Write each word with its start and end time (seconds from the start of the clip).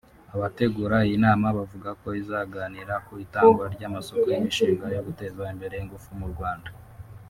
Abategura 0.35 0.95
iyi 1.07 1.17
nama 1.25 1.47
bavuga 1.57 1.89
ko 2.01 2.07
izaganira 2.21 2.93
ku 3.05 3.13
itangwa 3.25 3.63
ry’amasoko 3.75 4.25
y’imishinga 4.31 4.85
yo 4.95 5.01
guteza 5.07 5.41
imbere 5.53 5.75
ingufu 5.83 6.09
mu 6.21 6.27
Rwanda 6.35 6.69